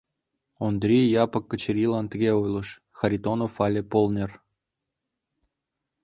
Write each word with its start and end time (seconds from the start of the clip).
Ондри 0.65 0.97
Япык 1.23 1.43
Качырийлан 1.49 2.05
тыге 2.11 2.29
ойлыш: 2.41 2.69
«Харитонов 2.97 3.53
але 3.65 3.81
полнер. 3.91 4.31